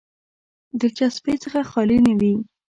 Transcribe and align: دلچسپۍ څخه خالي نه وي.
دلچسپۍ 0.79 1.35
څخه 1.43 1.59
خالي 1.71 1.97
نه 2.05 2.13
وي. 2.19 2.33